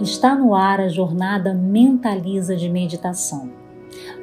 Está 0.00 0.36
no 0.36 0.54
ar 0.54 0.80
a 0.80 0.86
jornada 0.86 1.52
Mentaliza 1.52 2.54
de 2.54 2.68
Meditação, 2.68 3.50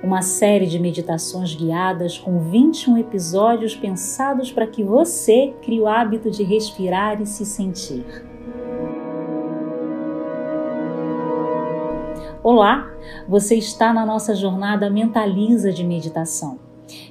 uma 0.01 0.21
série 0.21 0.68
de 0.68 0.79
meditações 0.79 1.54
guiadas 1.54 2.18
com 2.18 2.39
21 2.39 2.98
episódios 2.98 3.75
pensados 3.75 4.54
para 4.54 4.68
que 4.68 4.86
você 4.86 5.54
crie 5.61 5.82
o 5.82 5.88
hábito 5.88 6.32
de 6.32 6.43
respirar 6.43 7.21
e 7.21 7.25
se 7.25 7.46
sentir. 7.46 8.05
Olá, 12.42 12.89
você 13.28 13.55
está 13.55 13.92
na 13.92 14.05
nossa 14.05 14.34
jornada 14.34 14.89
Mentaliza 14.89 15.73
de 15.73 15.84
Meditação. 15.84 16.57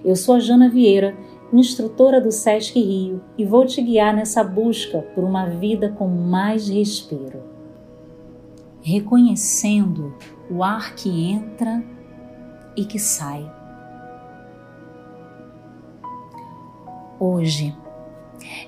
Eu 0.03 0.17
sou 0.17 0.37
a 0.37 0.41
Jana 0.41 0.71
Vieira, 0.71 1.15
instrutora 1.53 2.19
do 2.19 2.33
SESC 2.33 2.81
Rio, 2.81 3.21
e 3.37 3.45
vou 3.45 3.67
te 3.67 3.83
guiar 3.83 4.15
nessa 4.17 4.43
busca 4.43 5.03
por 5.15 5.23
uma 5.23 5.45
vida 5.51 5.91
com 5.91 6.09
mais 6.09 6.71
respiro 6.71 7.44
reconhecendo 8.85 10.15
o 10.51 10.63
ar 10.63 10.95
que 10.95 11.09
entra 11.33 11.83
e 12.77 12.85
que 12.85 12.99
sai. 12.99 13.51
Hoje, 17.19 17.75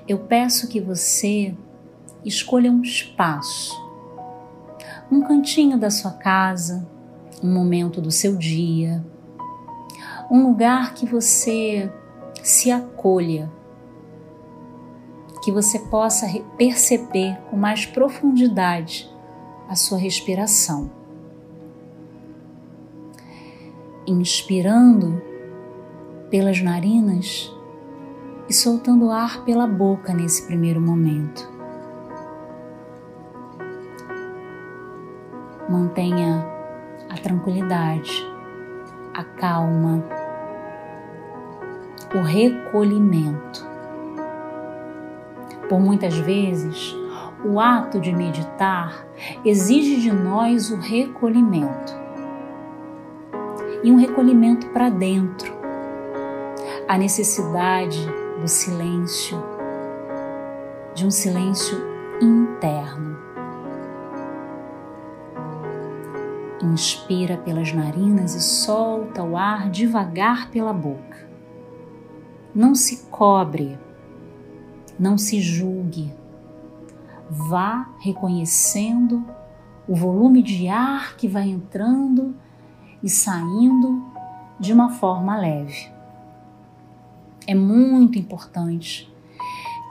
eu 0.07 0.17
peço 0.17 0.67
que 0.67 0.81
você 0.81 1.55
escolha 2.25 2.71
um 2.71 2.81
espaço, 2.81 3.79
um 5.11 5.21
cantinho 5.21 5.77
da 5.77 5.91
sua 5.91 6.11
casa, 6.11 6.89
um 7.43 7.53
momento 7.53 8.01
do 8.01 8.09
seu 8.09 8.35
dia, 8.35 9.05
um 10.31 10.47
lugar 10.47 10.95
que 10.95 11.05
você 11.05 11.93
se 12.41 12.71
acolha, 12.71 13.51
que 15.43 15.51
você 15.51 15.77
possa 15.77 16.27
perceber 16.57 17.37
com 17.51 17.55
mais 17.55 17.85
profundidade 17.85 19.15
a 19.67 19.75
sua 19.75 19.97
respiração. 19.97 20.89
Inspirando 24.05 25.21
pelas 26.29 26.61
narinas 26.61 27.53
e 28.47 28.53
soltando 28.53 29.11
ar 29.11 29.43
pela 29.43 29.67
boca 29.67 30.13
nesse 30.13 30.45
primeiro 30.45 30.79
momento. 30.79 31.49
Mantenha 35.69 36.45
a 37.09 37.15
tranquilidade, 37.15 38.25
a 39.13 39.23
calma, 39.23 40.01
o 42.15 42.21
recolhimento. 42.21 43.67
Por 45.67 45.81
muitas 45.81 46.17
vezes, 46.19 46.95
o 47.47 47.61
ato 47.61 47.99
de 48.01 48.13
meditar 48.13 49.07
exige 49.45 50.01
de 50.01 50.11
nós 50.11 50.69
o 50.69 50.75
recolhimento. 50.75 51.95
E 53.81 53.91
um 53.91 53.95
recolhimento 53.95 54.67
para 54.71 54.89
dentro. 54.89 55.55
A 56.89 56.97
necessidade 56.97 58.05
do 58.41 58.47
silêncio, 58.47 59.41
de 60.93 61.05
um 61.05 61.11
silêncio 61.11 61.77
interno. 62.21 63.17
Inspira 66.61 67.37
pelas 67.37 67.71
narinas 67.71 68.35
e 68.35 68.41
solta 68.41 69.23
o 69.23 69.37
ar 69.37 69.69
devagar 69.69 70.49
pela 70.49 70.73
boca. 70.73 71.27
Não 72.53 72.75
se 72.75 73.05
cobre, 73.09 73.77
não 74.99 75.17
se 75.17 75.39
julgue 75.39 76.16
vá 77.29 77.89
reconhecendo 77.99 79.23
o 79.87 79.95
volume 79.95 80.41
de 80.41 80.67
ar 80.67 81.15
que 81.15 81.27
vai 81.27 81.49
entrando 81.49 82.35
e 83.01 83.09
saindo 83.09 84.05
de 84.59 84.73
uma 84.73 84.89
forma 84.89 85.37
leve. 85.37 85.91
É 87.45 87.55
muito 87.55 88.17
importante 88.17 89.11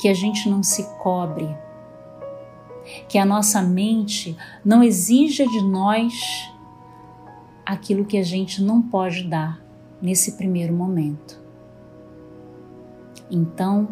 que 0.01 0.09
a 0.09 0.15
gente 0.15 0.49
não 0.49 0.63
se 0.63 0.85
cobre, 0.99 1.49
que 3.09 3.19
a 3.19 3.25
nossa 3.25 3.63
mente 3.63 4.37
não 4.65 4.83
exija 4.83 5.47
de 5.47 5.63
nós 5.63 6.51
aquilo 7.65 8.05
que 8.05 8.19
a 8.19 8.23
gente 8.23 8.63
não 8.63 8.83
pode 8.83 9.25
dar 9.25 9.61
nesse 10.01 10.33
primeiro 10.33 10.73
momento. 10.73 11.41
Então, 13.31 13.89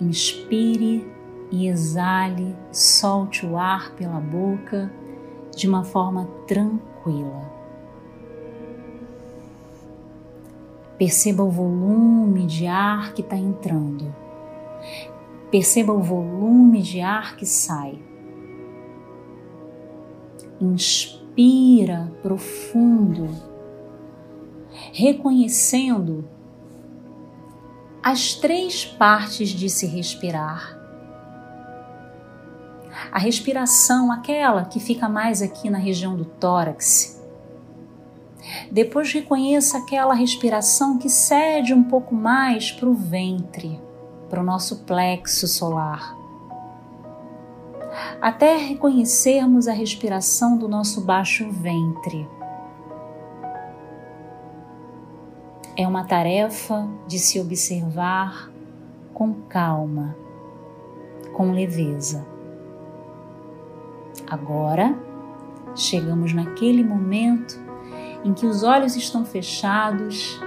inspire 0.00 1.06
e 1.52 1.68
exale, 1.68 2.56
solte 2.72 3.44
o 3.44 3.58
ar 3.58 3.92
pela 3.92 4.18
boca 4.18 4.90
de 5.54 5.68
uma 5.68 5.84
forma 5.84 6.24
tranquila. 6.46 7.52
Perceba 10.96 11.42
o 11.42 11.50
volume 11.50 12.46
de 12.46 12.66
ar 12.66 13.12
que 13.12 13.20
está 13.20 13.36
entrando. 13.36 14.14
Perceba 15.50 15.92
o 15.92 16.00
volume 16.00 16.80
de 16.80 17.02
ar 17.02 17.36
que 17.36 17.44
sai. 17.44 18.02
Inspira 20.58 22.10
profundo, 22.22 23.28
reconhecendo 24.92 26.24
as 28.02 28.34
três 28.34 28.86
partes 28.86 29.50
de 29.50 29.68
se 29.68 29.86
respirar 29.86 30.81
a 33.12 33.18
respiração, 33.18 34.10
aquela 34.10 34.64
que 34.64 34.80
fica 34.80 35.06
mais 35.06 35.42
aqui 35.42 35.68
na 35.68 35.76
região 35.76 36.16
do 36.16 36.24
tórax. 36.24 37.22
Depois 38.70 39.12
reconheça 39.12 39.76
aquela 39.76 40.14
respiração 40.14 40.96
que 40.96 41.10
cede 41.10 41.74
um 41.74 41.84
pouco 41.84 42.14
mais 42.14 42.72
para 42.72 42.88
o 42.88 42.94
ventre, 42.94 43.78
para 44.30 44.40
o 44.40 44.42
nosso 44.42 44.84
plexo 44.84 45.46
solar. 45.46 46.16
Até 48.18 48.56
reconhecermos 48.56 49.68
a 49.68 49.72
respiração 49.72 50.56
do 50.56 50.66
nosso 50.66 51.02
baixo 51.02 51.50
ventre. 51.50 52.26
É 55.76 55.86
uma 55.86 56.04
tarefa 56.04 56.88
de 57.06 57.18
se 57.18 57.38
observar 57.38 58.50
com 59.12 59.34
calma, 59.48 60.16
com 61.34 61.52
leveza. 61.52 62.31
Agora, 64.28 64.94
chegamos 65.74 66.32
naquele 66.32 66.84
momento 66.84 67.58
em 68.24 68.32
que 68.32 68.46
os 68.46 68.62
olhos 68.62 68.96
estão 68.96 69.24
fechados 69.24 70.40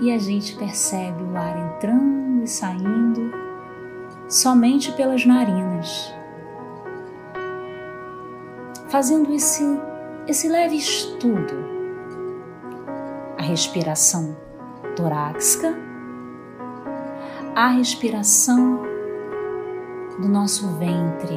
e 0.00 0.12
a 0.12 0.18
gente 0.18 0.56
percebe 0.56 1.22
o 1.22 1.36
ar 1.36 1.56
entrando 1.56 2.42
e 2.42 2.48
saindo 2.48 3.32
somente 4.28 4.90
pelas 4.92 5.24
narinas. 5.24 6.12
Fazendo 8.88 9.32
esse, 9.32 9.64
esse 10.26 10.48
leve 10.48 10.76
estudo, 10.76 11.54
a 13.38 13.42
respiração 13.42 14.36
torácica, 14.96 15.76
a 17.54 17.68
respiração 17.68 18.82
do 20.18 20.28
nosso 20.28 20.68
ventre 20.76 21.36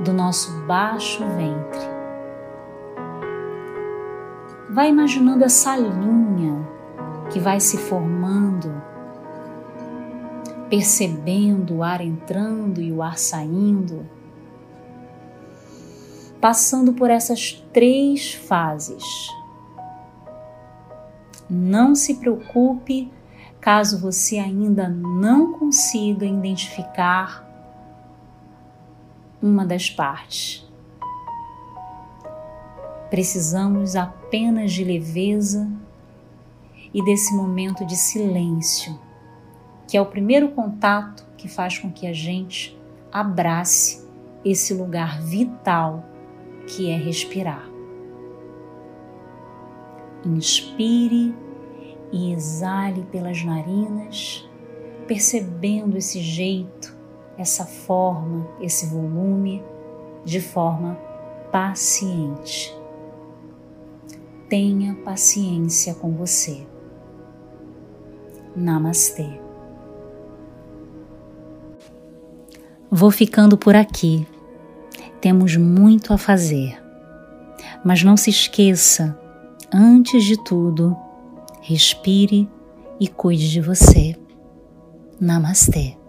do 0.00 0.12
nosso 0.12 0.52
baixo 0.66 1.24
ventre. 1.36 1.92
Vai 4.70 4.88
imaginando 4.88 5.44
essa 5.44 5.76
linha 5.76 6.66
que 7.30 7.38
vai 7.38 7.60
se 7.60 7.76
formando, 7.76 8.72
percebendo 10.68 11.76
o 11.76 11.82
ar 11.82 12.00
entrando 12.00 12.80
e 12.80 12.90
o 12.90 13.02
ar 13.02 13.18
saindo, 13.18 14.06
passando 16.40 16.92
por 16.92 17.10
essas 17.10 17.52
três 17.72 18.32
fases. 18.32 19.04
Não 21.48 21.94
se 21.94 22.14
preocupe 22.14 23.12
caso 23.60 24.00
você 24.00 24.38
ainda 24.38 24.88
não 24.88 25.52
consiga 25.52 26.26
identificar 26.26 27.51
uma 29.42 29.66
das 29.66 29.90
partes. 29.90 30.64
Precisamos 33.10 33.96
apenas 33.96 34.72
de 34.72 34.84
leveza 34.84 35.68
e 36.94 37.04
desse 37.04 37.34
momento 37.34 37.84
de 37.84 37.96
silêncio, 37.96 38.98
que 39.88 39.96
é 39.96 40.00
o 40.00 40.06
primeiro 40.06 40.50
contato 40.52 41.26
que 41.36 41.48
faz 41.48 41.76
com 41.76 41.90
que 41.90 42.06
a 42.06 42.12
gente 42.12 42.78
abrace 43.10 44.06
esse 44.44 44.72
lugar 44.72 45.20
vital 45.20 46.04
que 46.66 46.88
é 46.88 46.96
respirar. 46.96 47.68
Inspire 50.24 51.34
e 52.12 52.32
exale 52.32 53.02
pelas 53.10 53.42
narinas, 53.42 54.48
percebendo 55.08 55.98
esse 55.98 56.20
jeito 56.20 57.01
essa 57.42 57.66
forma, 57.66 58.46
esse 58.60 58.86
volume 58.86 59.62
de 60.24 60.40
forma 60.40 60.96
paciente. 61.50 62.74
Tenha 64.48 64.94
paciência 65.04 65.94
com 65.94 66.12
você. 66.12 66.64
Namastê. 68.54 69.40
Vou 72.90 73.10
ficando 73.10 73.58
por 73.58 73.74
aqui. 73.74 74.26
Temos 75.20 75.56
muito 75.56 76.12
a 76.12 76.18
fazer. 76.18 76.80
Mas 77.84 78.04
não 78.04 78.16
se 78.16 78.30
esqueça, 78.30 79.18
antes 79.72 80.22
de 80.24 80.36
tudo, 80.36 80.96
respire 81.60 82.48
e 83.00 83.08
cuide 83.08 83.50
de 83.50 83.60
você. 83.60 84.14
Namastê. 85.18 86.01